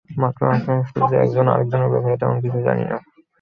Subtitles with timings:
[0.17, 2.97] মাত্রই মাথায় আসলো যে আমরা একজন আরেকজনের ব্যাপারে তেমন কিছুই জানি না!